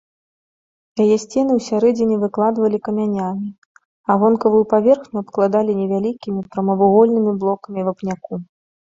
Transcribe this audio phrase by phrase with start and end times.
[1.03, 3.49] Яе сцены ў сярэдзіне выкладвалі камянямі,
[4.13, 8.33] а вонкавую паверхню абкладалі невялікімі прамавугольнымі блокамі вапняку.